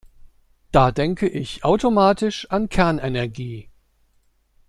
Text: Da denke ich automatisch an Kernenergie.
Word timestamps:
Da 0.71 0.89
denke 0.91 1.27
ich 1.29 1.63
automatisch 1.63 2.49
an 2.49 2.69
Kernenergie. 2.69 3.69